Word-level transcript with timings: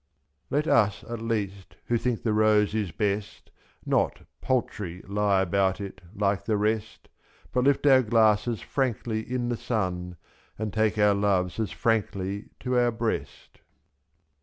Let 0.49 0.65
us 0.67 1.03
at 1.07 1.21
least 1.21 1.75
who 1.85 1.95
think 1.99 2.23
the 2.23 2.33
Rose 2.33 2.73
is 2.73 2.91
best 2.91 3.51
Not, 3.85 4.21
paltry, 4.41 5.03
lie 5.05 5.43
about 5.43 5.79
it 5.79 6.01
like 6.15 6.45
the 6.45 6.57
rest, 6.57 7.07
i 7.45 7.49
17' 7.49 7.49
But 7.53 7.63
lift 7.65 7.85
our 7.85 8.01
glasses 8.01 8.61
frankly 8.61 9.21
in 9.21 9.49
the 9.49 9.57
sun. 9.57 10.15
And 10.57 10.73
take 10.73 10.97
our 10.97 11.13
loves 11.13 11.59
as 11.59 11.69
frankly 11.69 12.49
to 12.61 12.79
our 12.79 12.89
breast. 12.91 13.59